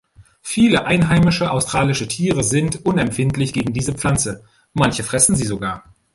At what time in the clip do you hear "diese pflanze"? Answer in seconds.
3.71-4.43